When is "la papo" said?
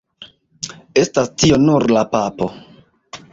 1.97-2.49